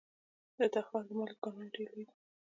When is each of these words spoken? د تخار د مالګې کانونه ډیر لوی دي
د 0.57 0.59
تخار 0.73 1.03
د 1.07 1.11
مالګې 1.19 1.37
کانونه 1.43 1.69
ډیر 1.75 1.87
لوی 1.93 2.05
دي 2.09 2.15